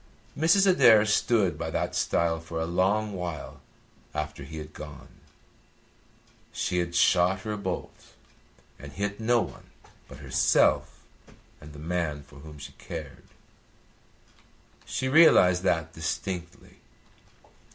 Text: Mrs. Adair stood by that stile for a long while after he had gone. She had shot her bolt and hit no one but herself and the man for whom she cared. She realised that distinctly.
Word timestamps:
Mrs. 0.35 0.65
Adair 0.65 1.05
stood 1.05 1.59
by 1.59 1.69
that 1.69 1.93
stile 1.93 2.39
for 2.39 2.59
a 2.59 2.65
long 2.65 3.13
while 3.13 3.61
after 4.15 4.43
he 4.43 4.57
had 4.57 4.73
gone. 4.73 5.09
She 6.51 6.79
had 6.79 6.95
shot 6.95 7.41
her 7.41 7.55
bolt 7.55 8.15
and 8.79 8.93
hit 8.93 9.19
no 9.19 9.41
one 9.43 9.69
but 10.07 10.17
herself 10.17 11.01
and 11.61 11.71
the 11.71 11.77
man 11.77 12.23
for 12.23 12.37
whom 12.37 12.57
she 12.57 12.71
cared. 12.79 13.25
She 14.87 15.07
realised 15.07 15.61
that 15.61 15.93
distinctly. 15.93 16.77